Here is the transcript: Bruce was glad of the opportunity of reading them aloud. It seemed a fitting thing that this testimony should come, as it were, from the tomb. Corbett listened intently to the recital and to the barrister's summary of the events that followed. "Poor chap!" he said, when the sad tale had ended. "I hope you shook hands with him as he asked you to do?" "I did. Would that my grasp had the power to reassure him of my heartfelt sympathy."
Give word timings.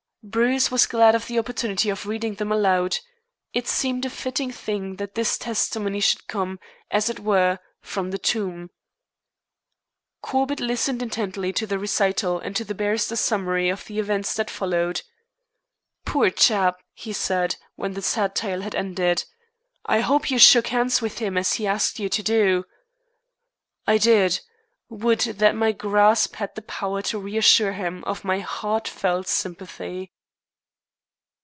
Bruce 0.23 0.69
was 0.69 0.85
glad 0.85 1.15
of 1.15 1.25
the 1.25 1.39
opportunity 1.39 1.89
of 1.89 2.05
reading 2.05 2.35
them 2.35 2.51
aloud. 2.51 2.99
It 3.53 3.67
seemed 3.67 4.05
a 4.05 4.09
fitting 4.11 4.51
thing 4.51 4.97
that 4.97 5.15
this 5.15 5.35
testimony 5.35 5.99
should 5.99 6.27
come, 6.27 6.59
as 6.91 7.09
it 7.09 7.19
were, 7.19 7.57
from 7.81 8.11
the 8.11 8.19
tomb. 8.19 8.69
Corbett 10.21 10.59
listened 10.59 11.01
intently 11.01 11.51
to 11.53 11.65
the 11.65 11.79
recital 11.79 12.37
and 12.37 12.55
to 12.55 12.63
the 12.63 12.75
barrister's 12.75 13.19
summary 13.19 13.67
of 13.67 13.85
the 13.87 13.97
events 13.97 14.35
that 14.35 14.51
followed. 14.51 15.01
"Poor 16.05 16.29
chap!" 16.29 16.75
he 16.93 17.13
said, 17.13 17.55
when 17.75 17.93
the 17.95 18.01
sad 18.03 18.35
tale 18.35 18.61
had 18.61 18.75
ended. 18.75 19.25
"I 19.87 20.01
hope 20.01 20.29
you 20.29 20.37
shook 20.37 20.67
hands 20.67 21.01
with 21.01 21.17
him 21.17 21.35
as 21.35 21.53
he 21.53 21.65
asked 21.65 21.97
you 21.97 22.09
to 22.09 22.21
do?" 22.21 22.65
"I 23.87 23.97
did. 23.97 24.39
Would 24.89 25.19
that 25.21 25.55
my 25.55 25.71
grasp 25.71 26.35
had 26.35 26.53
the 26.55 26.61
power 26.63 27.01
to 27.03 27.17
reassure 27.19 27.71
him 27.71 28.03
of 28.03 28.25
my 28.25 28.39
heartfelt 28.39 29.29
sympathy." 29.29 30.11